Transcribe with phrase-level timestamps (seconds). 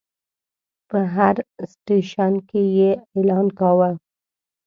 [0.89, 1.35] په هر
[1.71, 3.89] سټیشن کې یې اعلان کاوه.